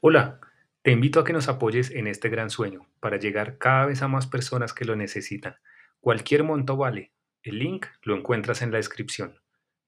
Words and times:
Hola, 0.00 0.40
te 0.82 0.92
invito 0.92 1.20
a 1.20 1.24
que 1.24 1.32
nos 1.32 1.48
apoyes 1.48 1.90
en 1.90 2.06
este 2.06 2.28
gran 2.28 2.50
sueño 2.50 2.86
para 3.00 3.18
llegar 3.18 3.58
cada 3.58 3.86
vez 3.86 4.00
a 4.02 4.08
más 4.08 4.26
personas 4.26 4.72
que 4.72 4.84
lo 4.84 4.94
necesitan. 4.94 5.56
Cualquier 6.00 6.44
monto 6.44 6.76
vale. 6.76 7.12
El 7.42 7.58
link 7.58 7.86
lo 8.02 8.16
encuentras 8.16 8.62
en 8.62 8.70
la 8.70 8.76
descripción. 8.76 9.40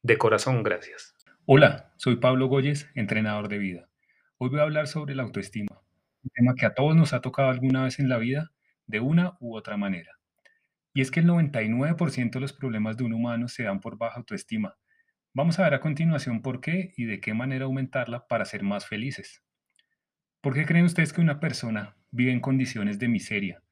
De 0.02 0.18
corazón, 0.18 0.62
gracias. 0.62 1.14
Hola, 1.46 1.92
soy 1.96 2.16
Pablo 2.16 2.48
Goyes, 2.48 2.90
entrenador 2.94 3.48
de 3.48 3.58
vida. 3.58 3.88
Hoy 4.38 4.48
voy 4.48 4.60
a 4.60 4.62
hablar 4.62 4.88
sobre 4.88 5.14
la 5.14 5.22
autoestima, 5.22 5.80
un 6.22 6.30
tema 6.34 6.54
que 6.54 6.66
a 6.66 6.74
todos 6.74 6.96
nos 6.96 7.12
ha 7.12 7.20
tocado 7.20 7.50
alguna 7.50 7.84
vez 7.84 7.98
en 7.98 8.08
la 8.08 8.18
vida 8.18 8.50
de 8.86 9.00
una 9.00 9.36
u 9.40 9.56
otra 9.56 9.76
manera. 9.76 10.18
Y 10.92 11.02
es 11.02 11.10
que 11.10 11.20
el 11.20 11.26
99% 11.26 12.30
de 12.32 12.40
los 12.40 12.52
problemas 12.52 12.96
de 12.96 13.04
un 13.04 13.12
humano 13.12 13.48
se 13.48 13.62
dan 13.62 13.80
por 13.80 13.96
baja 13.96 14.16
autoestima. 14.16 14.76
Vamos 15.32 15.60
a 15.60 15.62
ver 15.62 15.74
a 15.74 15.80
continuación 15.80 16.42
por 16.42 16.60
qué 16.60 16.92
y 16.96 17.04
de 17.04 17.20
qué 17.20 17.34
manera 17.34 17.66
aumentarla 17.66 18.26
para 18.26 18.44
ser 18.44 18.64
más 18.64 18.88
felices. 18.88 19.44
¿Por 20.40 20.54
qué 20.54 20.66
creen 20.66 20.86
ustedes 20.86 21.12
que 21.12 21.20
una 21.20 21.38
persona 21.38 21.96
vive 22.10 22.32
en 22.32 22.40
condiciones 22.40 22.98
de 22.98 23.06
miseria? 23.06 23.62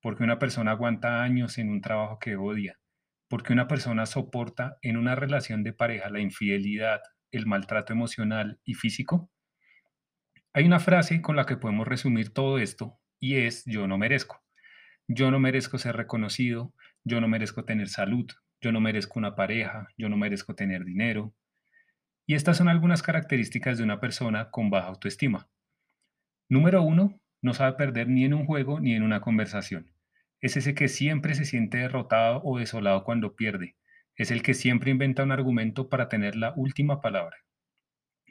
¿Por 0.00 0.16
qué 0.16 0.22
una 0.22 0.38
persona 0.38 0.70
aguanta 0.70 1.24
años 1.24 1.58
en 1.58 1.70
un 1.70 1.80
trabajo 1.80 2.20
que 2.20 2.36
odia? 2.36 2.78
¿Por 3.26 3.42
qué 3.42 3.52
una 3.52 3.66
persona 3.66 4.06
soporta 4.06 4.78
en 4.80 4.96
una 4.96 5.16
relación 5.16 5.64
de 5.64 5.72
pareja 5.72 6.08
la 6.08 6.20
infidelidad, 6.20 7.00
el 7.32 7.46
maltrato 7.46 7.92
emocional 7.92 8.60
y 8.62 8.74
físico? 8.74 9.28
Hay 10.52 10.66
una 10.66 10.78
frase 10.78 11.20
con 11.20 11.34
la 11.34 11.46
que 11.46 11.56
podemos 11.56 11.88
resumir 11.88 12.32
todo 12.32 12.60
esto 12.60 13.00
y 13.18 13.38
es 13.38 13.64
yo 13.66 13.88
no 13.88 13.98
merezco. 13.98 14.40
Yo 15.08 15.32
no 15.32 15.40
merezco 15.40 15.78
ser 15.78 15.96
reconocido, 15.96 16.72
yo 17.02 17.20
no 17.20 17.26
merezco 17.26 17.64
tener 17.64 17.88
salud, 17.88 18.30
yo 18.60 18.72
no 18.72 18.80
merezco 18.80 19.18
una 19.18 19.34
pareja, 19.34 19.88
yo 19.96 20.08
no 20.08 20.16
merezco 20.16 20.54
tener 20.54 20.84
dinero. 20.84 21.34
Y 22.26 22.34
estas 22.34 22.56
son 22.56 22.68
algunas 22.68 23.02
características 23.02 23.78
de 23.78 23.84
una 23.84 24.00
persona 24.00 24.50
con 24.50 24.70
baja 24.70 24.88
autoestima. 24.88 25.48
Número 26.48 26.82
uno, 26.82 27.20
no 27.40 27.54
sabe 27.54 27.76
perder 27.76 28.08
ni 28.08 28.24
en 28.24 28.34
un 28.34 28.46
juego 28.46 28.80
ni 28.80 28.94
en 28.94 29.02
una 29.02 29.20
conversación. 29.20 29.92
Es 30.40 30.56
ese 30.56 30.74
que 30.74 30.88
siempre 30.88 31.34
se 31.34 31.44
siente 31.44 31.78
derrotado 31.78 32.40
o 32.44 32.58
desolado 32.58 33.04
cuando 33.04 33.34
pierde. 33.34 33.76
Es 34.16 34.30
el 34.30 34.42
que 34.42 34.54
siempre 34.54 34.90
inventa 34.90 35.22
un 35.22 35.32
argumento 35.32 35.88
para 35.88 36.08
tener 36.08 36.36
la 36.36 36.52
última 36.56 37.00
palabra. 37.00 37.36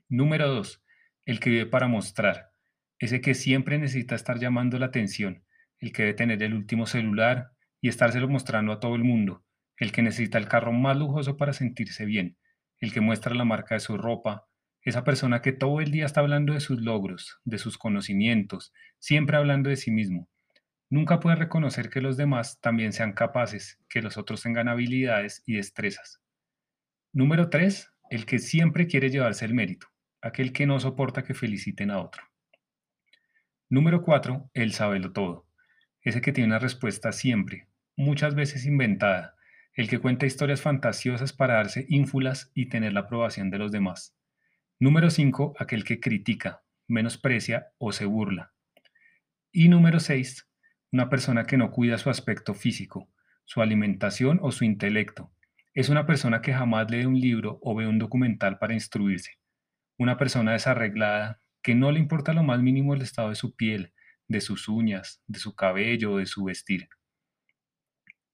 Número 0.09 0.47
dos, 0.47 0.83
el 1.25 1.39
que 1.39 1.49
vive 1.49 1.65
para 1.65 1.87
mostrar. 1.87 2.51
Ese 2.99 3.21
que 3.21 3.33
siempre 3.33 3.77
necesita 3.77 4.15
estar 4.15 4.39
llamando 4.39 4.79
la 4.79 4.87
atención. 4.87 5.43
El 5.79 5.91
que 5.91 6.03
debe 6.03 6.13
tener 6.13 6.43
el 6.43 6.53
último 6.53 6.85
celular 6.85 7.51
y 7.81 7.89
estárselo 7.89 8.27
mostrando 8.27 8.71
a 8.71 8.79
todo 8.79 8.95
el 8.95 9.03
mundo. 9.03 9.43
El 9.77 9.91
que 9.91 10.01
necesita 10.01 10.37
el 10.37 10.47
carro 10.47 10.73
más 10.73 10.97
lujoso 10.97 11.37
para 11.37 11.53
sentirse 11.53 12.05
bien. 12.05 12.37
El 12.79 12.91
que 12.91 13.01
muestra 13.01 13.35
la 13.35 13.45
marca 13.45 13.75
de 13.75 13.79
su 13.79 13.97
ropa, 13.97 14.47
esa 14.81 15.03
persona 15.03 15.41
que 15.41 15.51
todo 15.51 15.81
el 15.81 15.91
día 15.91 16.05
está 16.05 16.21
hablando 16.21 16.53
de 16.53 16.59
sus 16.59 16.81
logros, 16.81 17.39
de 17.43 17.57
sus 17.57 17.77
conocimientos, 17.77 18.73
siempre 18.99 19.37
hablando 19.37 19.69
de 19.69 19.75
sí 19.75 19.91
mismo. 19.91 20.29
Nunca 20.89 21.19
puede 21.19 21.35
reconocer 21.35 21.89
que 21.89 22.01
los 22.01 22.15
demás 22.15 22.59
también 22.61 22.93
sean 22.93 23.13
capaces, 23.13 23.79
que 23.89 24.01
los 24.01 24.17
otros 24.17 24.41
tengan 24.41 24.69
habilidades 24.69 25.43
y 25.45 25.55
destrezas. 25.55 26.21
Número 27.11 27.49
3. 27.49 27.91
El 28.09 28.25
que 28.25 28.39
siempre 28.39 28.87
quiere 28.87 29.09
llevarse 29.09 29.43
el 29.43 29.53
mérito, 29.53 29.87
aquel 30.21 30.53
que 30.53 30.65
no 30.65 30.79
soporta 30.79 31.23
que 31.23 31.33
feliciten 31.33 31.91
a 31.91 31.99
otro. 31.99 32.23
Número 33.69 34.01
4. 34.01 34.49
El 34.53 34.71
sabelo 34.71 35.11
todo, 35.11 35.45
ese 36.01 36.21
que 36.21 36.31
tiene 36.31 36.47
una 36.47 36.59
respuesta 36.59 37.11
siempre, 37.11 37.67
muchas 37.97 38.33
veces 38.33 38.65
inventada, 38.65 39.35
el 39.77 39.87
que 39.87 39.99
cuenta 39.99 40.25
historias 40.25 40.61
fantasiosas 40.61 41.33
para 41.33 41.53
darse 41.53 41.85
ínfulas 41.87 42.51
y 42.55 42.65
tener 42.65 42.93
la 42.93 43.01
aprobación 43.01 43.51
de 43.51 43.59
los 43.59 43.71
demás. 43.71 44.17
Número 44.79 45.11
5, 45.11 45.53
aquel 45.59 45.83
que 45.83 45.99
critica, 45.99 46.63
menosprecia 46.87 47.67
o 47.77 47.91
se 47.91 48.05
burla. 48.05 48.53
Y 49.51 49.69
número 49.69 49.99
6, 49.99 50.49
una 50.91 51.09
persona 51.09 51.45
que 51.45 51.57
no 51.57 51.69
cuida 51.69 51.99
su 51.99 52.09
aspecto 52.09 52.55
físico, 52.55 53.07
su 53.45 53.61
alimentación 53.61 54.39
o 54.41 54.51
su 54.51 54.65
intelecto. 54.65 55.31
Es 55.75 55.89
una 55.89 56.07
persona 56.07 56.41
que 56.41 56.53
jamás 56.53 56.89
lee 56.89 57.05
un 57.05 57.19
libro 57.19 57.59
o 57.61 57.75
ve 57.75 57.85
un 57.85 57.99
documental 57.99 58.57
para 58.57 58.73
instruirse. 58.73 59.37
Una 59.99 60.17
persona 60.17 60.53
desarreglada 60.53 61.39
que 61.61 61.75
no 61.75 61.91
le 61.91 61.99
importa 61.99 62.33
lo 62.33 62.41
más 62.41 62.59
mínimo 62.59 62.95
el 62.95 63.03
estado 63.03 63.29
de 63.29 63.35
su 63.35 63.55
piel, 63.55 63.93
de 64.27 64.41
sus 64.41 64.67
uñas, 64.67 65.21
de 65.27 65.37
su 65.37 65.55
cabello 65.55 66.13
o 66.13 66.17
de 66.17 66.25
su 66.25 66.45
vestir. 66.45 66.89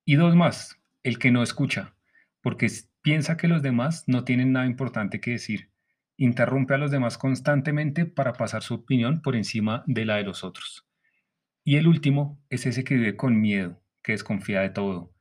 Y 0.05 0.15
dos 0.15 0.37
más, 0.37 0.82
el 1.03 1.19
que 1.19 1.31
no 1.31 1.43
escucha, 1.43 1.95
porque 2.41 2.67
piensa 3.01 3.37
que 3.37 3.47
los 3.47 3.61
demás 3.61 4.05
no 4.07 4.23
tienen 4.23 4.51
nada 4.51 4.65
importante 4.65 5.19
que 5.19 5.31
decir 5.31 5.73
Interrumpe 6.17 6.75
a 6.75 6.77
los 6.77 6.91
demás 6.91 7.17
constantemente 7.17 8.05
para 8.05 8.33
pasar 8.33 8.61
su 8.61 8.75
opinión 8.75 9.21
por 9.21 9.35
encima 9.35 9.83
de 9.87 10.05
la 10.05 10.17
de 10.17 10.23
los 10.23 10.43
otros. 10.43 10.87
Y 11.63 11.77
el 11.77 11.87
último 11.87 12.39
es 12.49 12.67
ese 12.67 12.83
que 12.83 12.95
vive 12.95 13.15
con 13.15 13.41
miedo, 13.41 13.81
que 14.03 14.11
desconfía 14.11 14.61
de 14.61 14.69
todo. 14.69 15.11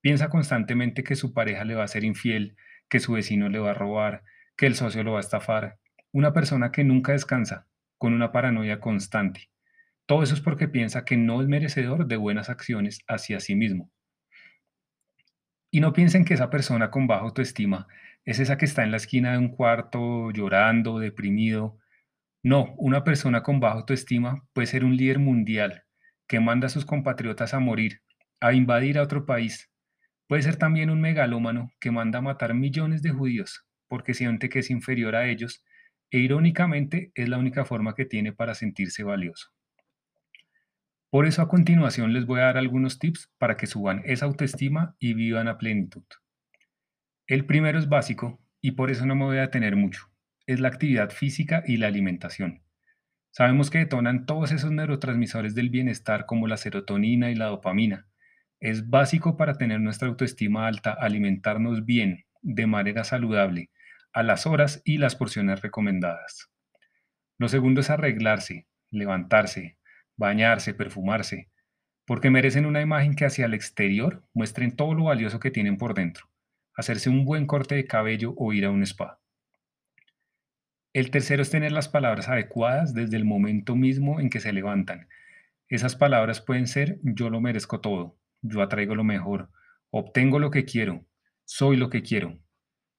Piensa 0.00 0.28
constantemente 0.28 1.04
que 1.04 1.14
su 1.14 1.32
pareja 1.34 1.64
le 1.64 1.76
va 1.76 1.84
a 1.84 1.88
ser 1.88 2.04
infiel, 2.04 2.56
que 2.88 2.98
su 2.98 3.12
vecino 3.12 3.48
le 3.48 3.60
va 3.60 3.70
a 3.70 3.74
robar, 3.74 4.24
que 4.56 4.66
el 4.66 4.74
socio 4.74 5.04
lo 5.04 5.12
va 5.12 5.18
a 5.18 5.20
estafar. 5.20 5.78
Una 6.10 6.32
persona 6.32 6.72
que 6.72 6.82
nunca 6.82 7.12
descansa, 7.12 7.68
con 7.96 8.12
una 8.12 8.32
paranoia 8.32 8.80
constante. 8.80 9.50
Todo 10.06 10.24
eso 10.24 10.34
es 10.34 10.40
porque 10.40 10.66
piensa 10.66 11.04
que 11.04 11.16
no 11.16 11.40
es 11.40 11.46
merecedor 11.46 12.08
de 12.08 12.16
buenas 12.16 12.50
acciones 12.50 13.04
hacia 13.06 13.38
sí 13.38 13.54
mismo. 13.54 13.92
Y 15.70 15.80
no 15.80 15.92
piensen 15.92 16.24
que 16.24 16.34
esa 16.34 16.50
persona 16.50 16.90
con 16.90 17.06
baja 17.06 17.22
autoestima 17.22 17.86
es 18.24 18.40
esa 18.40 18.58
que 18.58 18.64
está 18.64 18.82
en 18.82 18.90
la 18.90 18.96
esquina 18.96 19.32
de 19.32 19.38
un 19.38 19.48
cuarto 19.48 20.30
llorando, 20.32 20.98
deprimido. 20.98 21.78
No, 22.42 22.74
una 22.76 23.04
persona 23.04 23.42
con 23.42 23.60
baja 23.60 23.76
autoestima 23.76 24.44
puede 24.52 24.66
ser 24.66 24.84
un 24.84 24.96
líder 24.96 25.18
mundial 25.18 25.84
que 26.26 26.40
manda 26.40 26.66
a 26.66 26.70
sus 26.70 26.84
compatriotas 26.84 27.54
a 27.54 27.60
morir, 27.60 28.02
a 28.40 28.52
invadir 28.52 28.98
a 28.98 29.02
otro 29.02 29.26
país. 29.26 29.70
Puede 30.26 30.42
ser 30.42 30.56
también 30.56 30.90
un 30.90 31.00
megalómano 31.00 31.72
que 31.80 31.90
manda 31.90 32.18
a 32.20 32.22
matar 32.22 32.54
millones 32.54 33.02
de 33.02 33.10
judíos 33.10 33.64
porque 33.88 34.14
siente 34.14 34.48
que 34.48 34.60
es 34.60 34.70
inferior 34.70 35.16
a 35.16 35.28
ellos 35.28 35.64
e 36.10 36.18
irónicamente 36.18 37.10
es 37.14 37.28
la 37.28 37.38
única 37.38 37.64
forma 37.64 37.94
que 37.94 38.06
tiene 38.06 38.32
para 38.32 38.54
sentirse 38.54 39.02
valioso. 39.02 39.50
Por 41.10 41.26
eso 41.26 41.42
a 41.42 41.48
continuación 41.48 42.12
les 42.12 42.24
voy 42.24 42.38
a 42.38 42.44
dar 42.44 42.56
algunos 42.56 43.00
tips 43.00 43.32
para 43.36 43.56
que 43.56 43.66
suban 43.66 44.02
esa 44.04 44.26
autoestima 44.26 44.94
y 45.00 45.14
vivan 45.14 45.48
a 45.48 45.58
plenitud. 45.58 46.04
El 47.26 47.46
primero 47.46 47.80
es 47.80 47.88
básico 47.88 48.40
y 48.60 48.72
por 48.72 48.92
eso 48.92 49.06
no 49.06 49.16
me 49.16 49.24
voy 49.24 49.38
a 49.38 49.42
detener 49.42 49.74
mucho. 49.74 50.08
Es 50.46 50.60
la 50.60 50.68
actividad 50.68 51.10
física 51.10 51.64
y 51.66 51.78
la 51.78 51.88
alimentación. 51.88 52.62
Sabemos 53.32 53.70
que 53.70 53.78
detonan 53.78 54.24
todos 54.24 54.52
esos 54.52 54.70
neurotransmisores 54.70 55.54
del 55.56 55.70
bienestar 55.70 56.26
como 56.26 56.46
la 56.46 56.56
serotonina 56.56 57.30
y 57.30 57.34
la 57.34 57.46
dopamina. 57.46 58.06
Es 58.60 58.88
básico 58.88 59.36
para 59.36 59.54
tener 59.54 59.80
nuestra 59.80 60.08
autoestima 60.08 60.68
alta 60.68 60.92
alimentarnos 60.92 61.84
bien, 61.84 62.24
de 62.42 62.66
manera 62.66 63.02
saludable, 63.02 63.70
a 64.12 64.22
las 64.22 64.46
horas 64.46 64.80
y 64.84 64.98
las 64.98 65.16
porciones 65.16 65.60
recomendadas. 65.60 66.50
Lo 67.38 67.48
segundo 67.48 67.80
es 67.80 67.90
arreglarse, 67.90 68.66
levantarse, 68.90 69.78
bañarse, 70.20 70.74
perfumarse, 70.74 71.48
porque 72.04 72.28
merecen 72.28 72.66
una 72.66 72.82
imagen 72.82 73.14
que 73.14 73.24
hacia 73.24 73.46
el 73.46 73.54
exterior 73.54 74.22
muestren 74.34 74.76
todo 74.76 74.92
lo 74.92 75.04
valioso 75.04 75.40
que 75.40 75.50
tienen 75.50 75.78
por 75.78 75.94
dentro, 75.94 76.28
hacerse 76.74 77.08
un 77.08 77.24
buen 77.24 77.46
corte 77.46 77.74
de 77.74 77.86
cabello 77.86 78.34
o 78.36 78.52
ir 78.52 78.66
a 78.66 78.70
un 78.70 78.82
spa. 78.82 79.18
El 80.92 81.10
tercero 81.10 81.40
es 81.40 81.48
tener 81.48 81.72
las 81.72 81.88
palabras 81.88 82.28
adecuadas 82.28 82.92
desde 82.92 83.16
el 83.16 83.24
momento 83.24 83.76
mismo 83.76 84.20
en 84.20 84.28
que 84.28 84.40
se 84.40 84.52
levantan. 84.52 85.08
Esas 85.70 85.96
palabras 85.96 86.42
pueden 86.42 86.66
ser 86.66 86.98
yo 87.02 87.30
lo 87.30 87.40
merezco 87.40 87.80
todo, 87.80 88.18
yo 88.42 88.60
atraigo 88.60 88.94
lo 88.94 89.04
mejor, 89.04 89.48
obtengo 89.88 90.38
lo 90.38 90.50
que 90.50 90.66
quiero, 90.66 91.06
soy 91.46 91.78
lo 91.78 91.88
que 91.88 92.02
quiero, 92.02 92.38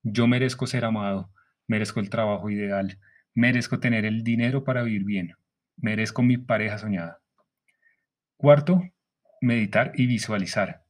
yo 0.02 0.26
merezco 0.26 0.66
ser 0.66 0.86
amado, 0.86 1.32
merezco 1.68 2.00
el 2.00 2.10
trabajo 2.10 2.50
ideal, 2.50 2.98
merezco 3.36 3.80
tener 3.80 4.06
el 4.06 4.24
dinero 4.24 4.64
para 4.64 4.82
vivir 4.82 5.04
bien, 5.04 5.36
Merezco 5.78 6.24
mi 6.24 6.38
pareja 6.38 6.78
soñada. 6.78 7.22
Cuarto, 8.38 8.82
meditar 9.42 9.92
y 9.96 10.06
visualizar. 10.06 10.84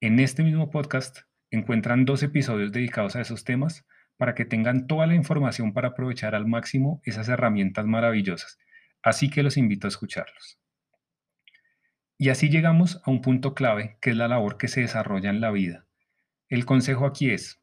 En 0.00 0.20
este 0.20 0.42
mismo 0.42 0.70
podcast 0.70 1.20
encuentran 1.50 2.04
dos 2.04 2.22
episodios 2.22 2.72
dedicados 2.72 3.16
a 3.16 3.20
esos 3.20 3.44
temas 3.44 3.86
para 4.16 4.34
que 4.34 4.44
tengan 4.44 4.86
toda 4.86 5.06
la 5.06 5.14
información 5.14 5.72
para 5.72 5.88
aprovechar 5.88 6.34
al 6.34 6.46
máximo 6.46 7.00
esas 7.04 7.28
herramientas 7.28 7.86
maravillosas. 7.86 8.58
Así 9.02 9.30
que 9.30 9.42
los 9.42 9.56
invito 9.56 9.86
a 9.86 9.88
escucharlos. 9.88 10.58
Y 12.18 12.28
así 12.28 12.50
llegamos 12.50 13.00
a 13.04 13.10
un 13.10 13.22
punto 13.22 13.54
clave 13.54 13.96
que 14.00 14.10
es 14.10 14.16
la 14.16 14.28
labor 14.28 14.58
que 14.58 14.68
se 14.68 14.82
desarrolla 14.82 15.30
en 15.30 15.40
la 15.40 15.50
vida. 15.50 15.86
El 16.48 16.66
consejo 16.66 17.06
aquí 17.06 17.30
es, 17.30 17.62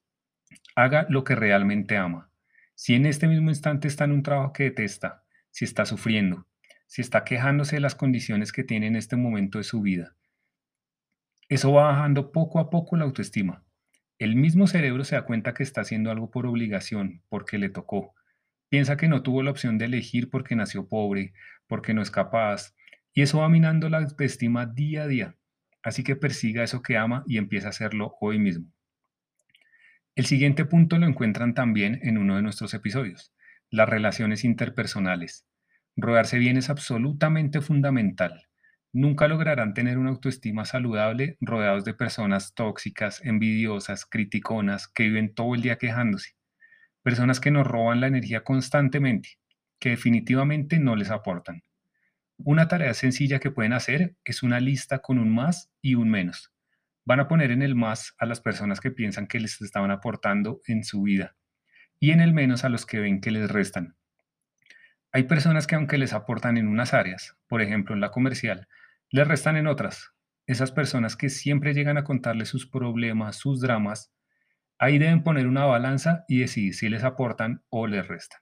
haga 0.75 1.05
lo 1.09 1.23
que 1.23 1.35
realmente 1.35 1.95
ama. 1.95 2.31
Si 2.73 2.95
en 2.95 3.05
este 3.05 3.27
mismo 3.27 3.49
instante 3.49 3.87
está 3.87 4.05
en 4.05 4.13
un 4.13 4.23
trabajo 4.23 4.53
que 4.53 4.63
detesta, 4.63 5.23
si 5.57 5.65
está 5.65 5.87
sufriendo, 5.87 6.45
si 6.85 7.01
está 7.01 7.23
quejándose 7.23 7.77
de 7.77 7.79
las 7.79 7.95
condiciones 7.95 8.51
que 8.51 8.63
tiene 8.63 8.85
en 8.85 8.95
este 8.95 9.15
momento 9.15 9.57
de 9.57 9.63
su 9.63 9.81
vida. 9.81 10.15
Eso 11.49 11.73
va 11.73 11.85
bajando 11.85 12.31
poco 12.31 12.59
a 12.59 12.69
poco 12.69 12.95
la 12.95 13.05
autoestima. 13.05 13.63
El 14.19 14.35
mismo 14.35 14.67
cerebro 14.67 15.03
se 15.03 15.15
da 15.15 15.25
cuenta 15.25 15.55
que 15.55 15.63
está 15.63 15.81
haciendo 15.81 16.11
algo 16.11 16.29
por 16.29 16.45
obligación, 16.45 17.23
porque 17.27 17.57
le 17.57 17.69
tocó. 17.69 18.13
Piensa 18.69 18.97
que 18.97 19.07
no 19.07 19.23
tuvo 19.23 19.41
la 19.41 19.49
opción 19.49 19.79
de 19.79 19.85
elegir 19.85 20.29
porque 20.29 20.55
nació 20.55 20.87
pobre, 20.87 21.33
porque 21.65 21.95
no 21.95 22.03
es 22.03 22.11
capaz, 22.11 22.75
y 23.11 23.23
eso 23.23 23.39
va 23.39 23.49
minando 23.49 23.89
la 23.89 23.97
autoestima 23.97 24.67
día 24.67 25.05
a 25.05 25.07
día. 25.07 25.35
Así 25.81 26.03
que 26.03 26.15
persiga 26.15 26.63
eso 26.63 26.83
que 26.83 26.97
ama 26.97 27.23
y 27.25 27.39
empieza 27.39 27.65
a 27.65 27.69
hacerlo 27.71 28.15
hoy 28.21 28.37
mismo. 28.37 28.71
El 30.13 30.27
siguiente 30.27 30.65
punto 30.65 30.99
lo 30.99 31.07
encuentran 31.07 31.55
también 31.55 31.99
en 32.03 32.19
uno 32.19 32.35
de 32.35 32.43
nuestros 32.43 32.75
episodios, 32.75 33.33
las 33.69 33.89
relaciones 33.89 34.43
interpersonales. 34.43 35.45
Rodearse 35.95 36.37
bien 36.37 36.57
es 36.57 36.69
absolutamente 36.69 37.61
fundamental. 37.61 38.47
Nunca 38.93 39.27
lograrán 39.27 39.73
tener 39.73 39.97
una 39.97 40.11
autoestima 40.11 40.63
saludable 40.63 41.37
rodeados 41.41 41.83
de 41.83 41.93
personas 41.93 42.53
tóxicas, 42.53 43.21
envidiosas, 43.23 44.05
criticonas, 44.05 44.87
que 44.87 45.03
viven 45.03 45.33
todo 45.33 45.55
el 45.55 45.61
día 45.61 45.77
quejándose. 45.77 46.35
Personas 47.03 47.39
que 47.39 47.51
nos 47.51 47.67
roban 47.67 47.99
la 47.99 48.07
energía 48.07 48.43
constantemente, 48.43 49.37
que 49.79 49.89
definitivamente 49.89 50.79
no 50.79 50.95
les 50.95 51.11
aportan. 51.11 51.63
Una 52.37 52.67
tarea 52.67 52.93
sencilla 52.93 53.39
que 53.39 53.51
pueden 53.51 53.73
hacer 53.73 54.15
es 54.23 54.43
una 54.43 54.59
lista 54.59 54.99
con 54.99 55.19
un 55.19 55.33
más 55.33 55.71
y 55.81 55.95
un 55.95 56.09
menos. 56.09 56.53
Van 57.03 57.19
a 57.19 57.27
poner 57.27 57.51
en 57.51 57.61
el 57.61 57.75
más 57.75 58.13
a 58.17 58.25
las 58.25 58.39
personas 58.41 58.79
que 58.79 58.91
piensan 58.91 59.27
que 59.27 59.39
les 59.39 59.61
estaban 59.61 59.91
aportando 59.91 60.61
en 60.67 60.83
su 60.83 61.01
vida 61.01 61.35
y 61.99 62.11
en 62.11 62.21
el 62.21 62.33
menos 62.33 62.63
a 62.63 62.69
los 62.69 62.85
que 62.85 62.99
ven 62.99 63.21
que 63.21 63.31
les 63.31 63.49
restan. 63.49 63.95
Hay 65.11 65.23
personas 65.23 65.67
que 65.67 65.75
aunque 65.75 65.97
les 65.97 66.13
aportan 66.13 66.57
en 66.57 66.67
unas 66.67 66.93
áreas, 66.93 67.37
por 67.47 67.61
ejemplo 67.61 67.95
en 67.95 68.01
la 68.01 68.11
comercial, 68.11 68.67
les 69.09 69.27
restan 69.27 69.55
en 69.55 69.67
otras. 69.67 70.11
Esas 70.45 70.71
personas 70.71 71.15
que 71.15 71.29
siempre 71.29 71.73
llegan 71.73 71.97
a 71.97 72.03
contarles 72.03 72.49
sus 72.49 72.69
problemas, 72.69 73.37
sus 73.37 73.61
dramas, 73.61 74.13
ahí 74.79 74.97
deben 74.97 75.23
poner 75.23 75.47
una 75.47 75.65
balanza 75.65 76.23
y 76.27 76.39
decidir 76.39 76.75
si 76.75 76.89
les 76.89 77.03
aportan 77.03 77.63
o 77.69 77.87
les 77.87 78.07
restan. 78.07 78.39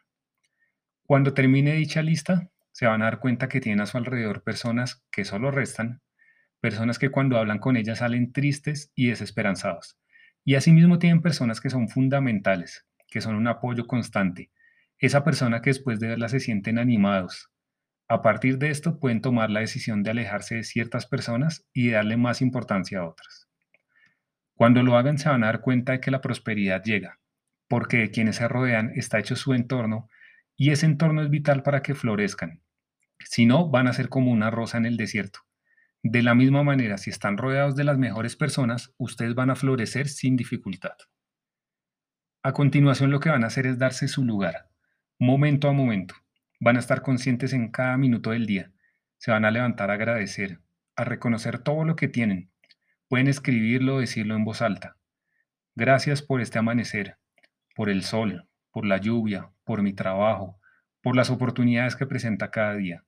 Cuando 1.03 1.33
termine 1.33 1.73
dicha 1.73 2.01
lista, 2.01 2.49
se 2.71 2.87
van 2.87 3.01
a 3.01 3.05
dar 3.05 3.19
cuenta 3.19 3.47
que 3.47 3.61
tienen 3.61 3.81
a 3.81 3.85
su 3.85 3.97
alrededor 3.97 4.43
personas 4.43 5.05
que 5.11 5.23
solo 5.23 5.51
restan, 5.51 6.01
personas 6.59 6.99
que 6.99 7.09
cuando 7.09 7.37
hablan 7.37 7.59
con 7.59 7.77
ellas 7.77 7.99
salen 7.99 8.33
tristes 8.33 8.91
y 8.95 9.07
desesperanzados. 9.07 9.99
Y 10.43 10.55
asimismo 10.55 10.99
tienen 10.99 11.21
personas 11.21 11.61
que 11.61 11.69
son 11.69 11.89
fundamentales, 11.89 12.85
que 13.15 13.21
son 13.21 13.35
un 13.35 13.47
apoyo 13.47 13.87
constante, 13.87 14.51
esa 14.97 15.23
persona 15.23 15.61
que 15.61 15.69
después 15.69 16.01
de 16.01 16.09
verla 16.09 16.27
se 16.27 16.41
sienten 16.41 16.77
animados. 16.77 17.49
A 18.09 18.21
partir 18.21 18.57
de 18.57 18.71
esto 18.71 18.99
pueden 18.99 19.21
tomar 19.21 19.49
la 19.49 19.61
decisión 19.61 20.03
de 20.03 20.11
alejarse 20.11 20.55
de 20.55 20.63
ciertas 20.65 21.05
personas 21.05 21.65
y 21.71 21.91
darle 21.91 22.17
más 22.17 22.41
importancia 22.41 22.99
a 22.99 23.07
otras. 23.07 23.47
Cuando 24.53 24.83
lo 24.83 24.97
hagan 24.97 25.17
se 25.17 25.29
van 25.29 25.45
a 25.45 25.45
dar 25.45 25.61
cuenta 25.61 25.93
de 25.93 26.01
que 26.01 26.11
la 26.11 26.19
prosperidad 26.19 26.83
llega, 26.83 27.21
porque 27.69 27.99
de 27.99 28.11
quienes 28.11 28.35
se 28.35 28.49
rodean 28.49 28.91
está 28.95 29.17
hecho 29.17 29.37
su 29.37 29.53
entorno 29.53 30.09
y 30.57 30.71
ese 30.71 30.85
entorno 30.85 31.21
es 31.21 31.29
vital 31.29 31.63
para 31.63 31.81
que 31.81 31.95
florezcan. 31.95 32.63
Si 33.19 33.45
no, 33.45 33.69
van 33.69 33.87
a 33.87 33.93
ser 33.93 34.09
como 34.09 34.29
una 34.29 34.51
rosa 34.51 34.77
en 34.77 34.85
el 34.85 34.97
desierto. 34.97 35.39
De 36.03 36.21
la 36.21 36.35
misma 36.35 36.63
manera, 36.63 36.97
si 36.97 37.11
están 37.11 37.37
rodeados 37.37 37.77
de 37.77 37.85
las 37.85 37.97
mejores 37.97 38.35
personas, 38.35 38.93
ustedes 38.97 39.35
van 39.35 39.51
a 39.51 39.55
florecer 39.55 40.09
sin 40.09 40.35
dificultad. 40.35 40.97
A 42.45 42.53
continuación, 42.53 43.09
lo 43.09 43.19
que 43.19 43.31
van 43.31 43.43
a 43.43 43.47
hacer 43.47 43.65
es 43.65 43.79
darse 43.79 44.07
su 44.07 44.23
lugar, 44.23 44.69
momento 45.17 45.67
a 45.67 45.71
momento. 45.71 46.13
Van 46.59 46.75
a 46.75 46.79
estar 46.79 47.01
conscientes 47.01 47.53
en 47.53 47.71
cada 47.71 47.97
minuto 47.97 48.29
del 48.29 48.45
día. 48.45 48.71
Se 49.17 49.31
van 49.31 49.45
a 49.45 49.49
levantar 49.49 49.89
a 49.89 49.95
agradecer, 49.95 50.59
a 50.95 51.05
reconocer 51.05 51.57
todo 51.57 51.85
lo 51.85 51.95
que 51.95 52.07
tienen. 52.07 52.51
Pueden 53.07 53.29
escribirlo 53.29 53.95
o 53.95 53.99
decirlo 53.99 54.35
en 54.35 54.45
voz 54.45 54.61
alta. 54.61 54.95
Gracias 55.73 56.21
por 56.21 56.39
este 56.39 56.59
amanecer, 56.59 57.17
por 57.75 57.89
el 57.89 58.03
sol, 58.03 58.47
por 58.69 58.85
la 58.85 58.97
lluvia, 58.97 59.49
por 59.63 59.81
mi 59.81 59.93
trabajo, 59.93 60.59
por 61.01 61.15
las 61.15 61.31
oportunidades 61.31 61.95
que 61.95 62.05
presenta 62.05 62.51
cada 62.51 62.75
día. 62.75 63.05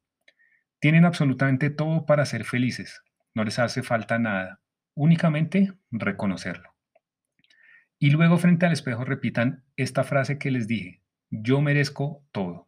Tienen 0.79 1.05
absolutamente 1.05 1.69
todo 1.69 2.07
para 2.07 2.25
ser 2.25 2.43
felices. 2.43 3.03
No 3.35 3.43
les 3.43 3.59
hace 3.59 3.83
falta 3.83 4.17
nada. 4.17 4.61
Únicamente 4.95 5.73
reconocerlo. 5.91 6.76
Y 7.99 8.11
luego 8.11 8.37
frente 8.37 8.65
al 8.65 8.73
espejo 8.73 9.05
repitan 9.05 9.63
esta 9.75 10.03
frase 10.03 10.37
que 10.37 10.51
les 10.51 10.67
dije. 10.67 11.01
Yo 11.29 11.61
merezco 11.61 12.23
todo. 12.31 12.67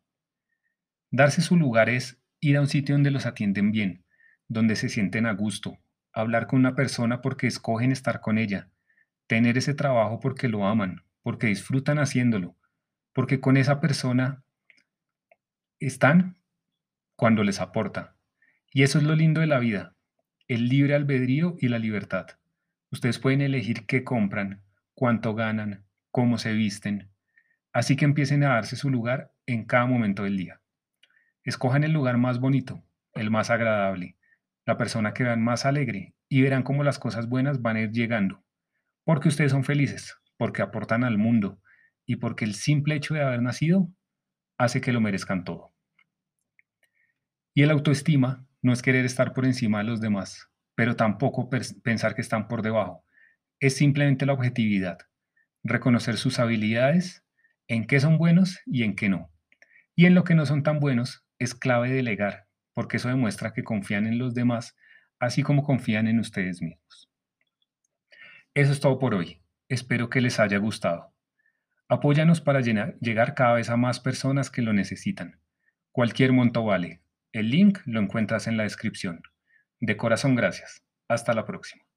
Darse 1.12 1.42
su 1.42 1.56
lugar 1.56 1.90
es 1.90 2.22
ir 2.40 2.58
a 2.58 2.62
un 2.62 2.68
sitio 2.68 2.96
donde 2.96 3.12
los 3.12 3.26
atienden 3.26 3.72
bien, 3.72 4.04
donde 4.48 4.76
se 4.76 4.90
sienten 4.90 5.26
a 5.26 5.34
gusto, 5.34 5.78
hablar 6.14 6.48
con 6.48 6.60
una 6.60 6.76
persona 6.76 7.22
porque 7.22 7.48
escogen 7.48 7.92
estar 7.92 8.22
con 8.22 8.38
ella, 8.38 8.70
tener 9.28 9.58
ese 9.58 9.74
trabajo 9.74 10.20
porque 10.20 10.48
lo 10.48 10.66
aman, 10.66 11.04
porque 11.22 11.48
disfrutan 11.48 12.00
haciéndolo, 12.00 12.56
porque 13.14 13.40
con 13.40 13.58
esa 13.58 13.80
persona 13.80 14.44
están 15.80 16.38
cuando 17.16 17.44
les 17.44 17.60
aporta. 17.60 18.16
Y 18.72 18.84
eso 18.84 18.98
es 18.98 19.04
lo 19.04 19.16
lindo 19.16 19.42
de 19.42 19.48
la 19.48 19.60
vida, 19.60 19.96
el 20.48 20.70
libre 20.70 20.96
albedrío 20.96 21.56
y 21.60 21.68
la 21.68 21.80
libertad. 21.80 22.28
Ustedes 22.92 23.20
pueden 23.20 23.42
elegir 23.42 23.86
qué 23.86 24.04
compran, 24.04 24.64
cuánto 25.00 25.34
ganan, 25.34 25.86
cómo 26.12 26.38
se 26.38 26.52
visten. 26.52 27.10
Así 27.72 27.96
que 27.96 28.04
empiecen 28.04 28.44
a 28.44 28.50
darse 28.50 28.76
su 28.76 28.90
lugar 28.90 29.32
en 29.46 29.64
cada 29.64 29.86
momento 29.86 30.24
del 30.24 30.36
día. 30.36 30.60
Escojan 31.46 31.86
el 31.86 31.94
lugar 31.94 32.18
más 32.18 32.42
bonito, 32.42 32.84
el 33.14 33.32
más 33.32 33.50
agradable, 33.50 34.18
la 34.66 34.76
persona 34.78 35.14
que 35.14 35.24
vean 35.24 35.42
más 35.42 35.66
alegre 35.66 36.16
y 36.28 36.42
verán 36.42 36.64
cómo 36.64 36.84
las 36.84 37.00
cosas 37.00 37.30
buenas 37.30 37.62
van 37.62 37.78
a 37.78 37.82
ir 37.84 37.92
llegando. 37.92 38.44
Porque 39.06 39.30
ustedes 39.30 39.54
son 39.54 39.64
felices, 39.64 40.18
porque 40.36 40.62
aportan 40.62 41.06
al 41.06 41.18
mundo 41.18 41.62
y 42.06 42.18
porque 42.18 42.44
el 42.44 42.54
simple 42.54 42.96
hecho 42.96 43.14
de 43.14 43.24
haber 43.24 43.42
nacido 43.42 43.88
hace 44.58 44.82
que 44.82 44.92
lo 44.92 45.00
merezcan 45.00 45.46
todo. 45.46 45.74
Y 47.54 47.64
el 47.64 47.72
autoestima 47.72 48.46
no 48.62 48.74
es 48.74 48.82
querer 48.82 49.06
estar 49.06 49.34
por 49.34 49.46
encima 49.46 49.78
de 49.78 49.86
los 49.86 50.02
demás, 50.02 50.50
pero 50.76 50.98
tampoco 50.98 51.50
pensar 51.50 52.16
que 52.16 52.22
están 52.22 52.50
por 52.50 52.64
debajo. 52.64 53.06
Es 53.60 53.76
simplemente 53.76 54.26
la 54.26 54.34
objetividad, 54.34 54.98
reconocer 55.64 56.18
sus 56.18 56.40
habilidades, 56.40 57.24
en 57.68 57.86
qué 57.86 58.00
son 58.00 58.18
buenos 58.18 58.60
y 58.66 58.84
en 58.84 58.96
qué 58.96 59.10
no. 59.10 59.32
Y 59.96 60.06
en 60.06 60.16
lo 60.16 60.24
que 60.24 60.36
no 60.36 60.46
son 60.46 60.64
tan 60.64 60.80
buenos 60.80 61.26
es 61.40 61.54
clave 61.56 61.92
delegar, 61.92 62.48
porque 62.74 62.98
eso 62.98 63.10
demuestra 63.10 63.54
que 63.54 63.64
confían 63.64 64.08
en 64.08 64.18
los 64.18 64.34
demás, 64.34 64.76
así 65.20 65.44
como 65.44 65.64
confían 65.64 66.08
en 66.08 66.20
ustedes 66.20 66.62
mismos. 66.62 67.12
Eso 68.54 68.72
es 68.72 68.80
todo 68.80 68.98
por 68.98 69.14
hoy. 69.14 69.42
Espero 69.68 70.10
que 70.10 70.22
les 70.22 70.40
haya 70.40 70.58
gustado. 70.58 71.14
Apóyanos 71.88 72.40
para 72.42 72.62
llegar 72.62 73.36
cada 73.36 73.56
vez 73.56 73.70
a 73.70 73.78
más 73.78 74.00
personas 74.00 74.50
que 74.50 74.62
lo 74.62 74.74
necesitan. 74.74 75.40
Cualquier 75.92 76.34
monto 76.34 76.64
vale. 76.64 77.02
El 77.32 77.50
link 77.50 77.80
lo 77.86 78.00
encuentras 78.00 78.48
en 78.48 78.58
la 78.58 78.64
descripción. 78.64 79.22
De 79.80 79.98
corazón 79.98 80.36
gracias. 80.36 80.84
Hasta 81.08 81.34
la 81.34 81.46
próxima. 81.46 81.89